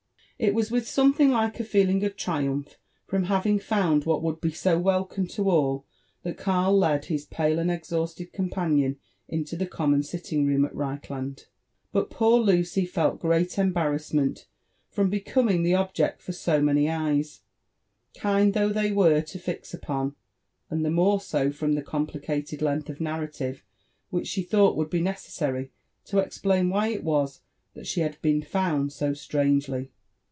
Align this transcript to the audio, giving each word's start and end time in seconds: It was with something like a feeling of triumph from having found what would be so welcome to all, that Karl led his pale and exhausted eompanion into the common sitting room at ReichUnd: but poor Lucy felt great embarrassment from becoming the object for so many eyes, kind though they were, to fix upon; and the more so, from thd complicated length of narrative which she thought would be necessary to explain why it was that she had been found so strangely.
It 0.43 0.55
was 0.55 0.71
with 0.71 0.87
something 0.89 1.29
like 1.29 1.59
a 1.59 1.63
feeling 1.63 2.03
of 2.03 2.15
triumph 2.17 2.79
from 3.05 3.25
having 3.25 3.59
found 3.59 4.05
what 4.05 4.23
would 4.23 4.41
be 4.41 4.49
so 4.51 4.79
welcome 4.79 5.27
to 5.27 5.47
all, 5.51 5.85
that 6.23 6.35
Karl 6.39 6.75
led 6.75 7.05
his 7.05 7.25
pale 7.27 7.59
and 7.59 7.69
exhausted 7.69 8.33
eompanion 8.33 8.95
into 9.27 9.55
the 9.55 9.67
common 9.67 10.01
sitting 10.01 10.47
room 10.47 10.65
at 10.65 10.73
ReichUnd: 10.73 11.45
but 11.91 12.09
poor 12.09 12.39
Lucy 12.39 12.87
felt 12.87 13.19
great 13.19 13.59
embarrassment 13.59 14.47
from 14.89 15.11
becoming 15.11 15.61
the 15.61 15.75
object 15.75 16.23
for 16.23 16.31
so 16.31 16.59
many 16.59 16.89
eyes, 16.89 17.41
kind 18.17 18.55
though 18.55 18.69
they 18.69 18.91
were, 18.91 19.21
to 19.21 19.37
fix 19.37 19.75
upon; 19.75 20.15
and 20.71 20.83
the 20.83 20.89
more 20.89 21.21
so, 21.21 21.51
from 21.51 21.75
thd 21.75 21.85
complicated 21.85 22.63
length 22.63 22.89
of 22.89 22.99
narrative 22.99 23.63
which 24.09 24.25
she 24.25 24.41
thought 24.41 24.75
would 24.75 24.89
be 24.89 25.01
necessary 25.01 25.71
to 26.03 26.17
explain 26.17 26.71
why 26.71 26.87
it 26.87 27.03
was 27.03 27.41
that 27.75 27.85
she 27.85 27.99
had 28.01 28.19
been 28.23 28.41
found 28.41 28.91
so 28.91 29.13
strangely. 29.13 29.91